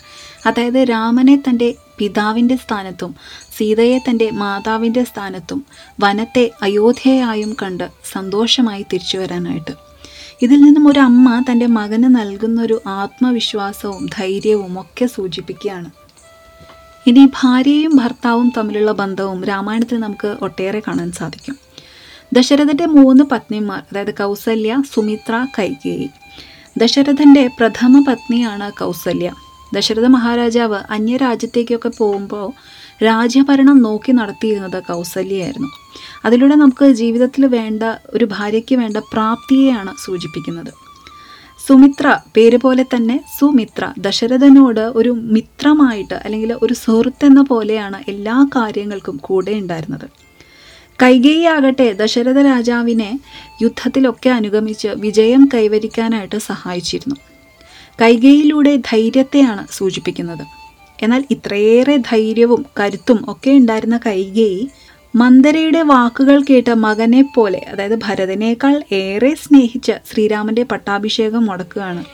അതായത് 0.45 0.89
രാമനെ 0.89 1.35
തന്റെ 1.35 1.75
പിതാവിന്റെ 1.97 2.55
സ്ഥാനത്തും 2.55 3.15
സീതയെ 3.57 3.97
തന്റെ 3.97 4.29
മാതാവിന്റെ 4.31 5.03
സ്ഥാനത്തും 5.03 5.65
വനത്തെ 5.99 6.51
അയോധ്യയായും 6.61 7.55
കണ്ട് 7.61 7.89
സന്തോഷമായി 8.11 8.85
തിരിച്ചു 8.93 9.17
വരാനായിട്ട്. 9.17 9.71
ഇതിൽ 10.41 10.61
നിന്നും 10.61 10.87
ഒരു 10.87 10.99
അമ്മ 10.99 11.43
തന്റെ 11.51 11.65
മകന് 11.65 12.15
നൽകുന്ന 12.15 12.61
ഒരു 12.61 12.81
ആത്മവിശ്വാസവും 12.87 14.09
ധൈര്യവും 14.15 14.81
ഒക്കെ 14.81 15.05
സൂചിപ്പിക്കുകയാണ്. 15.05 15.98
ഇനി 17.07 17.25
ഭാര്യയും 17.25 17.95
ഭർത്താവും 17.95 18.51
തമ്മിലുള്ള 18.57 18.91
ബന്ധവും 18.91 19.43
രാമായണത്തിൽ 19.43 19.99
നമുക്ക് 19.99 20.37
ഒട്ടേറെ 20.41 20.81
കാണാൻ 20.87 21.11
സാധിക്കും. 21.11 21.55
ദശരഥന്റെ 22.33 22.85
മൂന്ന് 22.85 23.23
പത്നിമാർ 23.23 23.79
അതായത് 23.79 24.13
കൗസല്യ 24.13 24.83
സുമിത്ര 24.95 25.47
കൈകേയി. 25.59 26.09
ദശരഥന്റെ 26.77 27.49
പ്രഥമ 27.59 28.05
പത്നിയാണ് 28.07 28.71
കൗസല്യ. 28.71 29.33
ദശരഥ 29.73 30.05
മഹാരാജാവ് 30.05 30.79
അന്യരാജ്യത്തേക്കൊക്കെ 30.89 31.89
പോകുമ്പോൾ 31.89 32.53
രാജ്യഭരണം 33.03 33.81
നോക്കി 33.81 34.11
നടത്തിയിരുന്നത് 34.11 34.83
കൗസല്യായിരുന്നു 34.83 35.67
അതിലൂടെ 36.25 36.55
നമുക്ക് 36.55 36.91
ജീവിതത്തിൽ 36.91 37.45
വേണ്ട 37.45 37.83
ഒരു 38.09 38.25
ഭാര്യയ്ക്ക് 38.25 38.75
വേണ്ട 38.75 38.97
പ്രാപ്തിയെയാണ് 38.97 39.93
സൂചിപ്പിക്കുന്നത്. 40.05 40.88
സുമിത്ര 41.69 42.17
പേര് 42.37 42.57
പോലെ 42.57 42.83
തന്നെ 42.83 43.23
സുമിത്ര. 43.39 43.93
ദശരഥനോട് 43.99 44.79
ഒരു 44.79 45.09
മിത്രമായിട്ട് 45.09 46.13
അല്ലെങ്കിൽ 46.13 46.53
ഒരു 46.61 46.73
സുഹൃത്ത് 46.73 47.25
എന്ന 47.25 47.41
പോലെയാണ് 47.41 48.03
എല്ലാ 48.07 48.47
കാര്യങ്ങൾക്കും 48.55 49.19
കൂടെ 49.23 49.51
ഉണ്ടായിരുന്നത്. 49.51 50.07
കൈകേയി 51.03 51.43
ആകട്ടെ 51.43 51.93
ദശരഥ 51.93 52.39
രാജാവിനെ 52.41 53.19
യുദ്ധത്തിലൊക്കെ 53.61 54.29
അനുഗമിച്ച് 54.29 54.87
വിജയം 54.87 55.49
കൈവരിക്കാനായിട്ട് 55.53 56.37
സഹായിച്ചിരുന്നു. 56.37 57.15
കൈകേയിലൂടെ 58.01 58.75
ധൈര്യത്തെയാണ് 58.75 59.67
സൂചിപ്പിക്കുന്നത്. 59.71 60.45
എന്നാൽ 61.03 61.25
ഇത്രയേറെ 61.31 61.97
ധൈര്യവും 61.97 62.65
കരുത്തും 62.79 63.25
ഒക്കെ 63.27 63.51
ഉണ്ടായിരുന്ന 63.51 63.99
കൈകേയി 64.05 64.69
മന്ദരയുടെ 65.15 65.81
വാക്കുകൾ 65.81 66.43
കേട്ട 66.49 66.69
മകനെ 66.69 67.21
പോലെ 67.35 67.65
അതായത് 67.69 67.95
ഭരതനേക്കാൾ 67.95 68.83
ഏറെ 68.91 69.35
സ്നേഹിച്ച 69.35 69.91
ശ്രീരാമന്റെ 70.11 70.63
പട്ടാഭിഷേകം 70.63 71.45
മുടക്കുകയാണ്. 71.45 72.05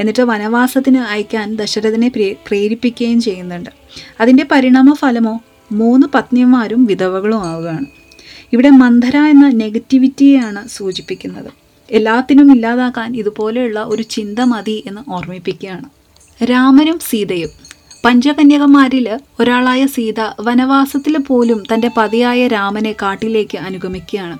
എന്നിട്ട് 0.00 0.22
വനവാസത്തിന് 0.22 0.98
അയക്കാൻ 0.98 1.56
ദശരഥനെ 1.56 2.08
പ്രേരിപ്പിക്കുകയും 2.46 3.20
ചെയ്യുന്നുണ്ട്. 3.20 3.70
അതിന്റെ 4.20 4.46
പരിണാമ 4.50 4.92
ഫലമോ 4.92 5.40
മൂന്ന് 5.72 6.06
പത്നിമാരും 6.14 6.84
വിധവകളും 6.84 7.42
ആവുകയാണ്. 7.42 7.86
ഇവിടെ 8.52 8.70
മന്ധര 8.70 9.16
എന്ന 9.16 9.48
നെഗറ്റിവിറ്റിയെയാണ് 9.48 10.68
സൂചിപ്പിക്കുന്നത്. 10.68 11.52
എല്ലാത്തിനും 11.90 12.54
ഇല്ലാതാക്കാൻ 12.54 13.16
ഇതുപോലെയുള്ള 13.16 13.80
ഒരു 13.80 14.02
ചിന്ത 14.02 14.38
മതി 14.38 14.84
എന്ന് 14.86 15.10
ഓർമ്മിപ്പിക്കുകയാണ്. 15.10 15.84
രാമനും 16.44 16.98
സീതയും 16.98 17.71
പഞ്ചകന്യകമാരിൽ 18.04 19.18
ഒരാളായ 19.40 19.86
സീത 19.86 20.20
വനവാസത്തിൽ 20.40 21.18
പോലും 21.18 21.62
തന്റെ 21.74 21.90
പതിയായ 21.96 22.48
രാമനെ 22.48 22.92
കാട്ടിലേക്ക് 22.92 23.58
അനുഗമിക്കുകയാണ്. 23.58 24.38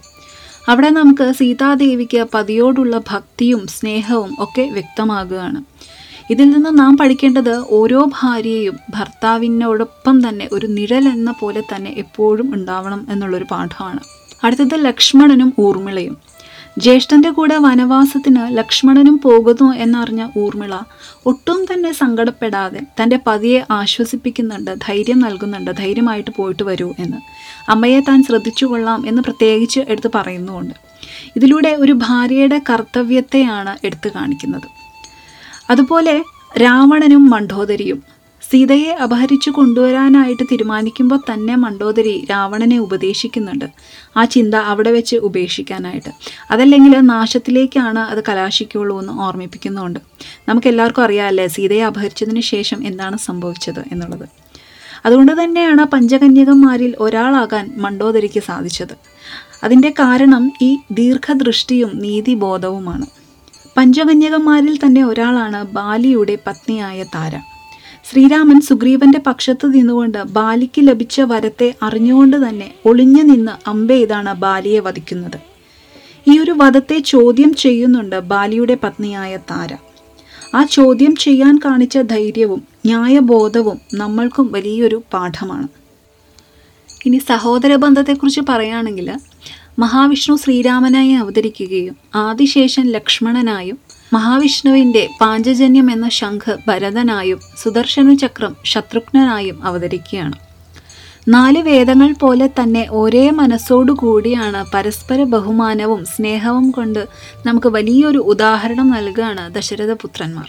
അവിടെ 0.69 0.91
നമുക്ക് 0.91 1.33
സീതാദേവിക്ക് 1.33 2.27
പതിയോടുള്ള 2.35 3.01
ഭക്തിയും 3.11 3.67
സ്നേഹവും 3.67 4.37
ഒക്കെ 4.39 4.63
വ്യക്തമാകുകയാണ്. 4.63 5.65
ഇതിൽ 6.31 6.51
നിന്ന് 6.51 6.79
നാം 6.79 6.97
പഠിക്കേണ്ടത് 6.97 7.65
ഓരോ 7.71 8.11
ഭാര്യയും 8.21 8.77
ഭർത്താവിനോടൊപ്പം 8.91 10.29
തന്നെ 10.29 10.49
ഒരു 10.53 10.67
നിഴൽ 10.67 11.09
എന്ന 11.09 11.35
പോലെ 11.41 11.63
തന്നെ 11.75 11.91
എപ്പോഴും 11.91 12.55
ഉണ്ടാവണം 12.55 13.07
എന്നുള്ളൊരു 13.11 13.47
പാഠമാണ്. 13.51 14.01
അടുത്തത് 14.45 14.85
ലക്ഷ്മണനും 14.85 15.55
ഊർമിളയും. 15.59 16.17
ജ്യേഷ്ഠന്റെ 16.79 17.31
കൂടെ 17.31 17.57
വനവാസത്തിന് 17.57 18.59
ലക്ഷ്മണനും 18.59 19.21
പോകുന്നു 19.25 19.73
എന്നറിഞ്ഞ 19.73 20.29
ഊർമിള 20.37 20.79
ഒട്ടും 21.27 21.65
തന്നെ 21.65 21.93
സങ്കടപ്പെടാതെ 21.93 22.81
തന്റെ 23.03 23.19
പതിയെ 23.27 23.61
ആശ്വസിപ്പിക്കുന്നുണ്ട് 23.71 24.71
ധൈര്യം 24.71 25.19
നൽകുന്നുണ്ട് 25.19 25.71
ധൈര്യമായിട്ട് 25.71 26.31
പോയിട്ട് 26.37 26.63
വരൂ 26.63 26.93
എന്ന്. 26.99 27.17
അമ്മയെ 27.71 28.01
താൻ 28.01 28.23
ശ്രദ്ധിച്ചു 28.23 28.67
കൊള്ളാം 28.67 29.09
എന്ന് 29.09 29.23
പ്രത്യേകിച്ച് 29.23 29.81
എടുത്ത് 29.89 30.11
പറയുന്നുമുണ്ട്. 30.15 30.75
ഇതിലൂടെ 31.37 31.69
ഒരു 31.69 31.93
ഭാര്യയുടെ 31.93 32.61
കർത്തവ്യത്തെയാണ് 32.71 33.77
എടുത്തു 33.85 34.09
കാണിക്കുന്നത്. 34.09 34.69
അതുപോലെ 35.71 36.23
രാവണനും 36.63 37.31
മണ്ഡോദരിയും 37.31 38.03
സീതയെ 38.53 38.93
അപഹരിച്ചു 39.03 39.51
കൊണ്ടുവരാനായിട്ട് 39.51 40.43
തീരുമാനിക്കുമ്പോൾ 40.43 41.19
തന്നെ 41.19 41.55
മണ്ടോദരി 41.55 42.27
രാവണനെ 42.31 42.79
ഉപദേശിക്കുന്നുണ്ട്. 42.79 43.65
ആ 44.17 44.25
ചിന്ത 44.25 44.55
അവിടെ 44.55 44.91
വെച്ച് 44.91 45.17
ഉപേക്ഷിക്കാനായിട്ട്. 45.17 46.11
അതല്ലെങ്കിൽ 46.51 47.01
നാശത്തിലേക്കാണ് 47.01 47.99
അത് 47.99 48.25
കലാശിക്കുള്ളൂ 48.29 49.01
എന്ന് 49.01 49.13
ഓർമ്മിപ്പിക്കുന്നുണ്ട്. 49.13 50.01
നമുക്ക് 50.49 50.67
എല്ലാവർക്കും 50.67 51.03
അറിയാമല്ലേ 51.03 51.47
സീതയെ 51.47 51.85
അപഹരിച്ചതിന് 51.85 52.41
ശേഷം 52.41 52.87
എന്താണ് 52.87 53.19
സംഭവിച്ചത് 53.19 53.81
എന്നുള്ളത്. 53.93 54.29
അതുകൊണ്ട് 55.07 55.45
തന്നെയാണ് 55.45 55.85
പഞ്ചകന്യകന്മാരിൽ 55.85 56.95
ഒരാളാകാൻ 57.01 57.75
മണ്ടോദരിക്ക് 57.77 58.41
സാധിച്ചത്. 58.41 58.95
അതിന്റെ 59.65 59.91
കാരണം 59.91 60.53
ഈ 60.63 60.79
ദീർഘദൃഷ്ടിയും 60.91 61.91
നീതിബോധവുമാണ്. 61.95 63.07
പഞ്ചകന്യകന്മാരിൽ 63.77 64.77
തന്നെ 64.77 65.05
ഒരാളാണ് 65.05 65.63
ബാലിയുടെ 65.65 66.39
പത്നിയായ 66.47 67.03
താര. 67.03 67.52
ശ്രീരാമൻ 68.05 68.61
സുഗ്രീവന്റെ 68.61 69.19
പക്ഷത്ത് 69.19 69.67
നിന്നുകൊണ്ട് 69.75 70.19
ബാലിക്ക് 70.19 70.81
ലഭിച്ച 70.81 71.21
വരത്തെ 71.21 71.75
അറിഞ്ഞുകൊണ്ട് 71.83 72.49
തന്നെ 72.49 72.75
ഒളിഞ്ഞു 72.87 73.23
നിന്ന് 73.23 73.53
അമ്പെയ്താണ് 73.69 74.33
ബാലിയെ 74.35 74.81
വധിക്കുന്നത്. 74.81 75.39
ഈ 76.31 76.39
ഒരു 76.39 76.51
വധത്തെ 76.51 76.99
ചോദ്യം 76.99 77.55
ചെയ്യുന്നുണ്ട് 77.55 78.19
ബാലിയുടെ 78.19 78.77
പത്നിയായ 78.85 79.37
താര. 79.37 79.77
ആ 80.55 80.65
ചോദ്യം 80.65 81.17
ചെയ്യാൻ 81.17 81.61
കാണിച്ച 81.65 81.99
ധൈര്യവും 81.99 82.63
ന്യായബോധവും 82.87 83.79
നമ്മൾക്കും 83.95 84.53
വലിയൊരു 84.53 85.03
പാഠമാണ്. 85.13 85.69
ഇനി 87.07 87.19
സഹോദര 87.29 87.77
ബന്ധത്തെക്കുറിച്ച് 87.77 88.41
പറയുകയാണെങ്കിൽ 88.49 89.09
മഹാവിഷ്ണു 89.79 90.37
ശ്രീരാമനായി 90.37 91.13
അവതരിക്കുകയും 91.13 91.97
ആദിശേഷൻ 92.15 92.87
ലക്ഷ്മണനായും 92.87 93.79
മഹാവിഷ്ണുവിന്റെ 94.13 95.09
പാഞ്ചജന്യം 95.21 95.91
എന്ന 95.91 96.09
ശംഖ് 96.09 96.55
ഭരതനായും 96.69 97.41
സുദർശന 97.63 98.15
ചക്രം 98.15 98.57
ശത്രുഘ്നനായും 98.65 99.59
അവതരിക്കുകയാണ്. 99.65 100.37
നാല് 101.29 101.59
വേദങ്ങൾ 101.59 102.13
പോലെ 102.13 102.47
തന്നെ 102.49 102.89
ഒരേ 102.91 103.31
മനസ്സോടു 103.31 103.93
കൂടിയാണ് 103.93 104.65
പരസ്പര 104.75 105.23
ബഹുമാനവും 105.25 106.05
സ്നേഹവും 106.05 106.71
കൊണ്ട് 106.71 107.09
നമുക്ക് 107.47 107.69
വലിയൊരു 107.69 108.19
ഉദാഹരണം 108.19 108.91
നൽകുകയാണ് 108.91 109.55
ദശരഥപുത്രന്മാർ 109.55 110.49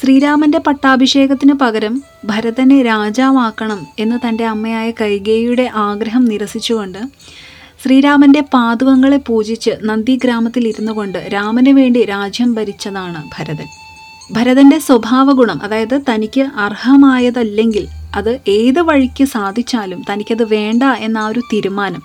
ശ്രീരാമന്റെ 0.00 0.58
പട്ടാഭിഷേകത്തിന് 0.58 1.52
പകരം 1.52 2.02
ഭരതനെ 2.24 2.82
രാജാവാക്കണം 2.82 3.86
എന്ന് 3.98 4.16
തന്റെ 4.28 4.44
അമ്മയായ 4.46 4.90
കൈകേയിയുടെ 4.90 5.70
ആഗ്രഹം 5.74 6.24
നിരസിച്ചുകൊണ്ട് 6.24 7.02
ശ്രീരാമന്റെ 7.82 8.40
പാതുവങ്ങളെ 8.40 9.16
പൂജിച്ച് 9.16 9.70
നന്ദിഗ്രാമത്തിൽ 9.82 10.68
ഇരുന്നു 10.68 10.92
കൊണ്ട് 10.92 11.18
രാമന് 11.32 11.68
വേണ്ടി 11.68 12.04
രാജ്യം 12.04 12.54
ഭരിച്ചതാണ് 12.54 13.22
ഭരതൻ. 13.34 13.68
ഭരതന്റെ 14.32 14.78
സ്വഭാവഗുണം 14.78 15.58
അതായത് 15.62 16.02
തനിക്ക് 16.10 16.40
അർഹമായതല്ലെങ്കിൽ 16.40 17.86
അത് 18.14 18.40
ഏത് 18.48 18.80
വഴിക്ക് 18.80 19.24
സാധിച്ചാലും 19.24 20.02
തനിക്കത് 20.10 20.44
വേണ്ട 20.44 20.82
എന്ന 20.82 21.18
ആ 21.18 21.28
ഒരു 21.28 21.40
തീരുമാനം 21.52 22.02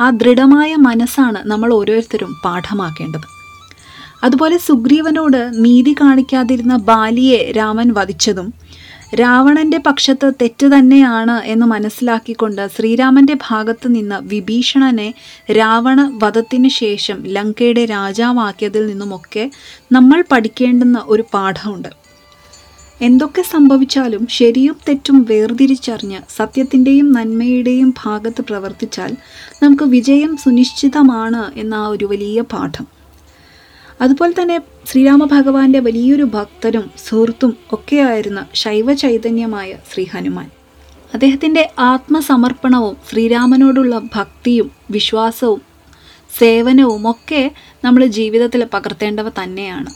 ആ 0.00 0.10
ദൃഢമായ 0.10 0.74
മനസ്സാണ് 0.74 1.50
നമ്മൾ 1.50 1.74
ഓരോരുത്തരും 1.74 2.32
പാഠമാക്കേണ്ടത്. 2.44 3.26
അതുപോലെ 4.22 4.56
സുഗ്രീവനോട് 4.58 5.40
നീതി 5.64 5.92
കാണിക്കാതിരുന്ന 5.92 6.76
ബാലിയെ 6.76 7.52
രാമൻ 7.56 7.90
വധിച്ചതും 7.90 8.52
രാവണന്റെ 9.20 9.78
പക്ഷത്ത് 9.86 10.28
തെറ്റ് 10.40 10.66
തന്നെയാണ് 10.66 11.34
എന്ന് 11.44 11.66
മനസ്സിലാക്കിക്കൊണ്ട് 11.66 12.62
ശ്രീരാമന്റെ 12.76 13.36
ഭാഗത്ത് 13.48 13.88
നിന്ന് 13.94 14.18
വിഭീഷണനെ 14.22 15.08
രാവണ 15.50 16.10
വധത്തിന് 16.22 16.68
ശേഷം 16.68 17.18
ലങ്കയുടെ 17.26 17.84
രാജാവാക്കിയതിൽ 17.84 18.86
നിന്നുമൊക്കെ 18.86 19.44
നമ്മൾ 19.92 20.24
പഠിക്കേണ്ടുന്ന 20.32 21.04
ഒരു 21.06 21.24
പാഠമുണ്ട്. 21.34 21.90
എന്തൊക്കെ 23.02 23.42
സംഭവിച്ചാലും 23.42 24.26
ശരിയും 24.30 24.76
തെറ്റും 24.88 25.20
വേർതിരിച്ചറിഞ്ഞ് 25.30 26.20
സത്യത്തിന്റെയും 26.36 27.12
നന്മയുടെയും 27.12 27.94
ഭാഗത്ത് 28.04 28.42
പ്രവർത്തിച്ചാൽ 28.42 29.12
നമുക്ക് 29.62 29.84
വിജയം 29.84 30.36
സുനിശ്ചിതമാണ് 30.36 31.44
എന്ന 31.56 31.74
ആ 31.74 31.86
ഒരു 31.86 32.04
വലിയ 32.04 32.40
പാഠം. 32.40 32.93
അതുപോലെ 34.00 34.32
തന്നെ 34.32 34.56
ശ്രീരാമ 34.86 35.24
ഭഗവാന്റെ 35.24 35.78
വലിയൊരു 35.78 36.24
ഭക്തനും 36.24 36.90
സുഹൃത്തും 36.98 37.56
ഒക്കെയായിരുന്ന 37.72 38.46
ശൈവ 38.54 38.92
ചൈതന്യമായ 38.92 39.76
ശ്രീ 39.92 40.04
ഹനുമാൻ 40.04 40.48
അദ്ദേഹത്തിന്റെ 41.14 41.70
ആത്മസമർപ്പണവും 41.78 42.96
ശ്രീരാമനോടുള്ള 43.10 43.98
ഭക്തിയും 44.14 44.70
വിശ്വാസവും 44.90 45.60
സേവനവും 46.38 47.10
ഒക്കെ 47.10 47.42
നമ്മൾ 47.84 48.04
ജീവിതത്തിൽ 48.06 48.64
പകർത്തേണ്ടവ 48.64 49.28
തന്നെയാണ്. 49.28 49.90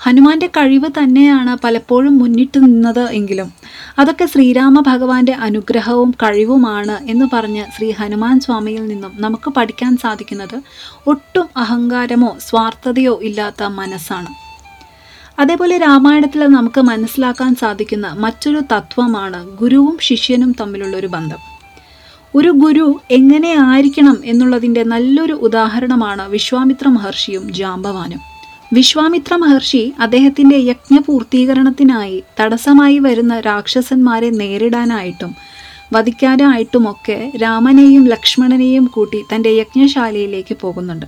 ഹനുമാന്റെ 0.00 0.46
കഴിവ് 0.46 0.88
തന്നെയാണ് 0.88 1.56
പലപ്പോഴും 1.64 2.18
മുന്നിട്ട് 2.18 2.58
നിന്നത് 2.64 3.10
എങ്കിലും. 3.10 3.52
അതൊക്കെ 3.98 4.24
ശ്രീരാമ 4.24 4.80
ഭഗവാന്റെ 4.80 5.32
അനുഗ്രഹവും 5.32 6.10
കഴിവുമാണ് 6.10 7.10
എന്ന് 7.10 7.26
പറഞ്ഞ് 7.32 7.64
ശ്രീ 7.76 7.90
ഹനുമാൻ 7.90 8.40
സ്വാമിയിൽ 8.40 8.86
നിന്നും 8.86 9.12
നമുക്ക് 9.18 9.50
പഠിക്കാൻ 9.50 9.96
സാധിക്കുന്നത് 9.96 10.62
ഒട്ടും 11.06 11.48
അഹങ്കാരമോ 11.56 12.36
സ്വാർത്ഥതയോ 12.48 13.20
ഇല്ലാത്ത 13.22 13.62
മനസ്സാണ്. 13.62 14.28
അതേപോലെ 15.38 15.78
രാമായണത്തിൽ 15.78 16.40
നമുക്ക് 16.46 16.80
മനസ്സിലാക്കാൻ 16.80 17.54
സാധിക്കുന്ന 17.54 18.06
മറ്റൊരു 18.06 18.60
തത്വമാണ് 18.72 19.46
ഗുരുവും 19.60 19.98
ശിഷ്യനും 20.00 20.52
തമ്മിലുള്ള 20.60 20.96
ഒരു 20.96 21.06
ബന്ധം. 21.06 21.38
ഒരു 22.34 22.50
ഗുരു 22.50 23.00
എങ്ങനെ 23.10 23.56
ആയിരിക്കണം 23.66 24.16
എന്നുള്ളതിന്റെ 24.24 24.82
നല്ലൊരു 24.82 25.32
ഉദാഹരണമാണ് 25.32 26.28
വിശ്വാമിത്ര 26.28 26.88
മഹർഷിയും 26.88 27.52
ജാമ്പവാനും. 27.52 28.37
വിശ്വാമിത്ര 28.72 29.36
മഹർഷി 29.36 29.92
അദ്ദേഹത്തിന്റെ 30.00 30.56
യജ്ഞപൂർത്തീകരണത്തിനായി 30.56 32.22
തടസ്സമായി 32.40 32.98
വരുന്ന 32.98 33.40
രാക്ഷസന്മാരെ 33.40 34.30
നേരിടാനായിട്ടും 34.30 35.36
വധിക്കാനായിട്ടുമൊക്കെ 35.92 37.32
രാമനെയും 37.42 38.06
ലക്ഷ്മണനെയും 38.06 38.86
കൂട്ടി 38.94 39.24
തന്റെ 39.34 39.50
യജ്ഞശാലയിലേക്ക് 39.50 40.54
പോകുന്നുണ്ട്. 40.54 41.06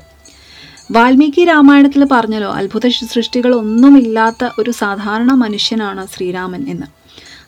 വാൽമീകി 0.90 1.45
രാമായണത്തിൽ 1.45 2.05
പറഞ്ഞല്ലോ 2.12 2.50
അത്ഭുത 2.50 2.88
സൃഷ്ടികളൊന്നുമില്ലാത്ത 2.88 4.49
ഒരു 4.59 4.71
സാധാരണ 4.71 5.31
മനുഷ്യനാണ് 5.33 6.07
ശ്രീരാമൻ 6.07 6.64
എന്ന്. 6.69 7.00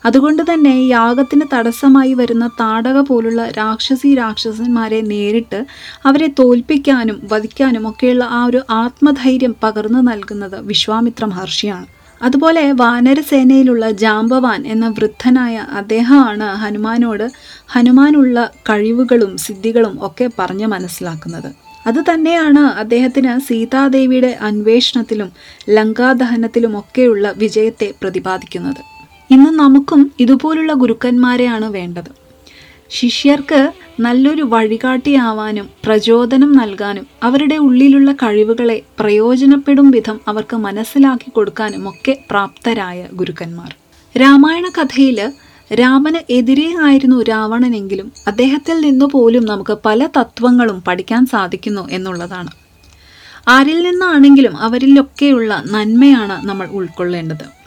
അതുകൊണ്ട് 0.05 0.43
തന്നെ 0.53 0.75
യാഗത്തിന് 0.87 1.45
തടസ്സമായി 1.53 2.13
വരുന്ന 2.13 2.47
താടക 2.47 2.99
പോലുള്ള 2.99 3.49
രാക്ഷസി 3.49 4.15
രാക്ഷസന്മാരെ 4.15 5.01
നേരിട്ട് 5.01 5.65
അവരെ 6.05 6.29
തോൽപ്പിക്കാനും 6.39 7.19
വധിക്കാനും 7.33 7.89
ഒക്കെയുള്ള 7.89 8.23
ആ 8.23 8.45
ഒരു 8.45 8.61
ആത്മധൈര്യം 8.69 9.55
പകർന്നു 9.63 9.99
നൽകുന്നത് 9.99 10.57
വിശ്വാമിത്ര 10.61 11.25
മഹർഷിയാണ്. 11.25 11.87
അതുപോലെ 12.21 12.71
വാനരസേനയിലുള്ള 12.71 13.91
ജാമ്പവാൻ 13.91 14.67
എന്ന 14.67 14.87
വൃദ്ധനായ 14.87 15.55
അദ്ദേഹമാണ് 15.71 16.47
ഹനുമാനോട് 16.55 17.31
ഹനുമാനുള്ള 17.67 18.51
കഴിവുകളും 18.69 19.37
സിദ്ധികളും 19.37 19.97
ഒക്കെ 20.01 20.29
പറഞ്ഞ് 20.39 20.67
മനസ്സിലാക്കുന്നത്. 20.67 21.49
അത് 21.87 21.99
തന്നെയാണ് 22.09 22.59
അദ്ദേഹത്തിന് 22.59 23.39
സീതാദേവിയുടെ 23.39 24.37
അന്വേഷണത്തിലും 24.41 25.29
ലങ്കാദഹനത്തിലും 25.69 26.79
ഒക്കെയുള്ള 26.79 27.33
വിജയത്തെ 27.37 27.93
പ്രതിപാദിക്കുന്നത്. 28.01 28.81
ഇന്ന് 29.33 29.49
നമുക്കും 29.49 30.11
ഇതുപോലുള്ള 30.19 30.73
ഗുരുക്കന്മാരെയാണ് 30.73 31.65
വേണ്ടത്. 31.65 32.09
ശിഷ്യർക്ക് 32.89 33.59
നല്ലൊരു 33.99 34.43
വഴികാട്ടിയാവാനും 34.43 35.69
പ്രചോദനം 35.83 36.51
നൽകാനും 36.51 37.05
അവരുടെ 37.23 37.55
ഉള്ളിലുള്ള 37.55 38.11
കഴിവുകളെ 38.11 38.81
പ്രയോജനപ്പെടും 38.99 39.91
വിധം 39.91 40.19
അവർക്ക് 40.27 40.57
മനസ്സിലാക്കി 40.57 41.29
കൊടുക്കാനും 41.29 41.89
ഒക്കെ 41.89 42.17
പ്രാപ്തരായ 42.29 43.07
ഗുരുക്കന്മാർ. 43.13 43.75
രാമായണ 44.15 44.67
കഥയിൽ 44.69 45.19
രാമന് 45.79 46.21
എതിരെ 46.29 46.75
ആയിരുന്നു 46.83 47.23
രാവണനെങ്കിലും 47.23 48.11
അദ്ദേഹത്തിൽ 48.27 48.77
നിന്നു 48.81 49.05
പോലും 49.05 49.45
നമുക്ക് 49.45 49.77
പല 49.85 50.07
തത്വങ്ങളും 50.17 50.83
പഠിക്കാൻ 50.87 51.25
സാധിക്കുന്നു 51.25 51.87
എന്നുള്ളതാണ്. 51.89 52.51
ആരിൽ 53.47 53.79
നിന്നാണെങ്കിലും 53.83 54.57
അവരിലൊക്കെയുള്ള 54.57 55.63
നന്മയാണ് 55.65 56.47
നമ്മൾ 56.47 56.67
ഉൾക്കൊള്ളേണ്ടത്. 56.67 57.62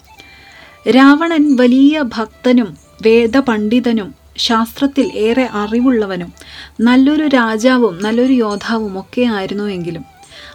രാവണൻ 0.95 1.57
വലിയ 1.57 2.02
ഭക്തനും 2.02 2.76
വേദപണ്ഡിതനും 3.02 4.14
ശാസ്ത്രത്തിൽ 4.37 5.12
ഏറെ 5.14 5.49
അറിവുള്ളവനും 5.52 6.33
നല്ലൊരു 6.81 7.26
രാജാവും 7.26 8.02
നല്ലൊരു 8.02 8.33
യോദ്ധാവും 8.33 9.00
ഒക്കെ 9.00 9.23
ആയിരുന്നുവെങ്കിലും 9.23 10.05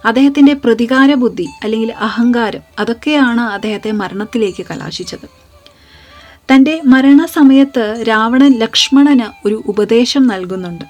അദ്ദേഹത്തിന്റെ 0.04 0.54
പ്രതികാര 0.54 1.14
ബുദ്ധി 1.14 1.48
അല്ലെങ്കിൽ 1.62 1.92
അഹങ്കാരം 1.92 2.60
അതൊക്കെയാണ് 2.78 3.40
അദ്ദേഹത്തെ 3.40 3.90
മരണത്തിലേക്ക് 3.90 4.66
കലാശിച്ചത്. 4.70 5.26
തന്റെ 6.54 6.80
മരണസമയത്ത് 6.84 8.04
രാവണൻ 8.08 8.58
ലക്ഷ്മണന് 8.58 9.46
ഒരു 9.46 9.62
ഉപദേശം 9.66 10.26
നൽകുന്നുണ്ട്. 10.26 10.84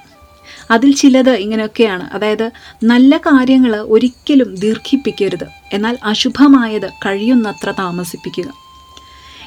അതിൽ 0.71 0.95
ചിലത് 0.95 1.31
ഇങ്ങനെയൊക്കെയാണ്. 1.31 2.11
അതായത് 2.15 2.51
നല്ല 2.85 3.17
കാര്യങ്ങൾ 3.17 3.77
ഒരിക്കലും 3.77 4.55
ദീർഘിപ്പിക്കരുത്. 4.55 5.47
എന്നാൽ 5.73 5.99
അശുഭമായത് 6.05 6.91
കഴിയുന്നത്ര 7.07 7.71
താമസിപ്പിക്കുക. 7.79 8.62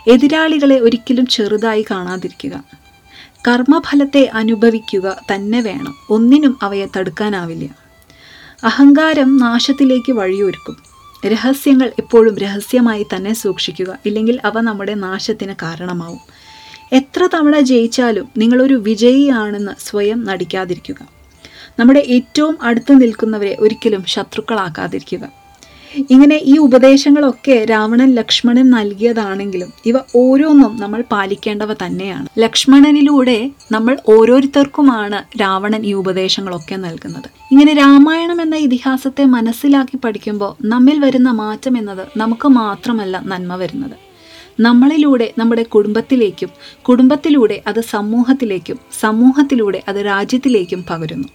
എതിരാളികളെ 0.07 0.79
ഒരിക്കലും 0.79 1.25
ചെറുതായി 1.25 1.85
കാണാതിരിക്കുക. 1.91 2.63
കർമ്മഫലത്തെ 3.47 4.31
അനുഭവിക്കുക 4.33 5.21
തന്നെ 5.33 5.61
വേണം. 5.61 5.93
ഒന്നിനും 6.09 6.59
അവയെ 6.61 6.85
തടുക്കാനാവില്ല. 6.97 7.69
അഹങ്കാരം 8.63 9.37
നാശത്തിലേക്ക് 9.37 10.11
വഴിയൊരുക്കും. 10.11 10.77
രഹസ്യങ്ങൾ 11.27 11.91
എപ്പോഴും 11.99 12.37
രഹസ്യമായി 12.37 13.05
തന്നെ 13.15 13.33
സൂക്ഷിക്കുക. 13.33 13.97
ഇല്ലെങ്കിൽ 14.05 14.39
അവ 14.45 14.61
നമ്മുടെ 14.61 14.93
നാശത്തിന് 14.93 15.53
കാരണമാവും. 15.61 16.19
എത്ര 16.93 17.29
തവണ 17.33 17.59
ജയിച്ചാലും 17.59 18.29
നിങ്ങളൊരു 18.37 18.73
വിജയിയാണെന്ന് 18.73 19.71
സ്വയം 19.79 20.23
നടിക്കാതിരിക്കുക. 20.23 20.95
നമ്മുടെ 21.79 21.99
ഏറ്റവും 21.99 22.57
അടുത്ത് 22.61 23.01
നിൽക്കുന്നവരെ 23.01 23.57
ഒരിക്കലും 23.59 24.05
ശത്രുക്കളാക്കാതിരിക്കുക. 24.05 25.44
ഇങ്ങനെ 26.11 26.37
ഈ 26.37 26.57
ഉപദേശങ്ങളൊക്കെ 26.57 27.65
രാവണൻ 27.69 28.15
ലക്ഷ്മണൻ 28.15 28.69
നൽകിയതാണെങ്കിലും 28.71 29.73
ഇവ 29.85 29.97
ഓരോന്നും 30.15 30.77
നമ്മൾ 30.79 31.03
പാലിക്കേണ്ടവ 31.11 31.73
തന്നെയാണ്. 31.73 32.27
ലക്ഷ്മണനിലൂടെ 32.37 33.51
നമ്മൾ 33.71 33.97
ഓരോരുത്തർക്കുമാണ് 34.09 35.39
രാവണൻ 35.41 35.85
ഈ 35.85 35.93
ഉപദേശങ്ങളൊക്കെ 35.93 36.75
നൽകുന്നത്. 36.75 37.29
ഇങ്ങനെ 37.51 37.73
രാമായണം 37.73 38.41
എന്ന 38.41 38.55
ഇതിഹാസത്തെ 38.55 39.25
മനസ്സിലാക്കി 39.25 39.97
പഠിക്കുമ്പോൾ 39.97 40.55
നമ്മിൽ 40.65 40.99
വരുന്ന 40.99 41.31
മാറ്റം 41.31 41.77
എന്നത് 41.77 42.07
നമുക്ക് 42.17 42.47
മാത്രമല്ല 42.47 43.21
നന്മ 43.25 43.55
വരുന്നത്. 43.55 43.95
നമ്മളിലൂടെ 44.59 45.33
നമ്മുടെ 45.37 45.63
കുടുംബത്തിലേക്കും 45.63 46.49
കുടുംബത്തിലൂടെ 46.81 47.63
അത് 47.67 47.81
സമൂഹത്തിലേക്കും 47.81 48.77
സമൂഹത്തിലൂടെ 48.99 49.83
അത് 49.87 49.95
രാജ്യത്തിലേക്കും 49.95 50.85
പകരുന്നു. 50.89 51.27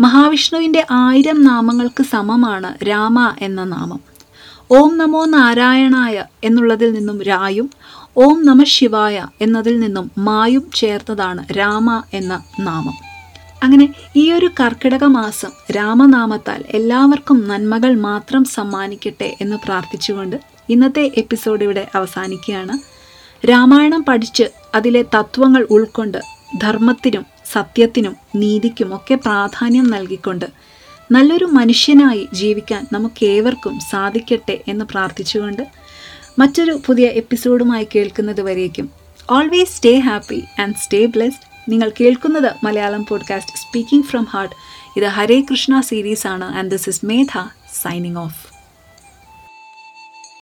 മഹാവിഷ്ണുവിന്റെ 0.00 0.86
ആയിരം 0.90 1.44
നാമങ്ങൾക്ക് 1.44 2.02
സമമാണ് 2.02 2.88
രാമ 2.88 3.34
എന്ന 3.40 3.64
നാമം. 3.64 4.00
ഓം 4.70 4.98
നമോ 4.98 5.24
നാരായണായ 5.24 6.24
എന്നുള്ളതിൽ 6.44 6.92
നിന്നും 6.92 7.22
രായും 7.22 7.70
ഓം 8.16 8.46
നമ 8.46 8.62
ശിവായ 8.62 9.26
എന്നതിൽ 9.40 9.80
നിന്നും 9.80 10.10
മായും 10.18 10.70
ചേർത്തതാണ് 10.74 11.58
രാമ 11.58 12.02
എന്ന 12.12 12.44
നാമം. 12.60 12.94
അങ്ങനെ 13.62 13.88
ഈ 14.16 14.32
ഒരു 14.32 14.50
കർക്കിടക 14.60 15.04
മാസം 15.04 15.50
രാമനാമത്താൽ 15.76 16.64
എല്ലാവർക്കും 16.68 17.48
നന്മകൾ 17.48 18.00
മാത്രം 18.00 18.44
സമ്മാനിക്കട്ടെ 18.44 19.36
എന്ന് 19.40 19.56
പ്രാർത്ഥിച്ചുകൊണ്ട് 19.64 20.40
ഇന്നത്തെ 20.68 21.10
എപ്പിസോഡ് 21.16 21.62
ഇവിടെ 21.62 21.88
അവസാനിക്കുകയാണ്. 21.94 22.78
രാമായണം 23.46 24.04
പഠിച്ച് 24.08 24.48
അതിലെ 24.74 25.02
തത്വങ്ങൾ 25.02 25.66
ഉൾക്കൊണ്ട് 25.70 26.18
ധർമ്മത്തിനും 26.58 27.39
സത്യത്തിനും 27.50 28.16
നീതിക്കും 28.36 28.94
ഒക്കെ 28.94 29.14
പ്രാധാന്യം 29.14 29.90
നൽകിക്കൊണ്ട് 29.90 30.44
നല്ലൊരു 31.12 31.44
മനുഷ്യനായി 31.44 32.28
ജീവിക്കാൻ 32.32 32.86
നമുക്കേവർക്കും 32.92 33.80
സാധിക്കട്ടെ 33.90 34.60
എന്ന് 34.68 34.84
പ്രാർത്ഥിച്ചുകൊണ്ട് 34.84 35.62
മറ്റൊരു 36.38 36.80
പുതിയ 36.86 37.06
എപ്പിസോഡുമായി 37.06 37.86
കേൾക്കുന്നത് 37.94 38.40
വരേക്കും. 38.40 38.90
Always 39.30 39.76
stay 39.76 39.98
happy 39.98 40.42
and 40.60 40.74
stay 40.74 41.06
blessed 41.06 41.72
നിങ്ങൾ 41.72 41.92
കേൾക്കുന്നത് 42.00 42.54
Malayalam 42.64 43.06
podcast 43.06 43.56
speaking 43.56 44.04
from 44.04 44.24
heart 44.24 44.54
ഇത് 44.96 45.04
ഹരേ 45.04 45.40
കൃഷ്ണ 45.40 45.80
സീരീസ് 45.80 46.26
ആണ് 46.26 46.44
and 46.44 46.70
this 46.70 46.88
is 46.88 47.06
Medha 47.06 47.48
signing 47.82 48.18
off 48.18 48.49